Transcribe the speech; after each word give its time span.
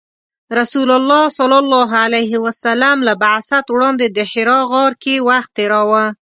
رسول 0.59 0.89
الله 0.99 1.23
ﷺ 1.37 2.93
له 3.07 3.13
بعثت 3.23 3.65
وړاندې 3.69 4.05
د 4.15 4.17
حرا 4.31 4.59
غار 4.71 4.91
کې 5.03 5.15
وخت 5.29 5.49
تیراوه. 5.57 6.05